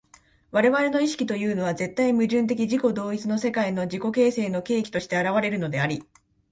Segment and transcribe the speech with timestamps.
[0.49, 6.07] 我々の意識というのは絶対矛盾的自己同一の世界の自己形成の契機として現れるのであり、